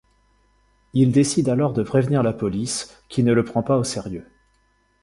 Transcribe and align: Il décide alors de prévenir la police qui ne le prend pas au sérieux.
Il 0.93 1.11
décide 1.11 1.47
alors 1.47 1.73
de 1.73 1.83
prévenir 1.83 2.23
la 2.23 2.33
police 2.33 3.03
qui 3.07 3.21
ne 3.21 3.33
le 3.33 3.45
prend 3.45 3.61
pas 3.61 3.77
au 3.77 3.83
sérieux. 3.83 4.25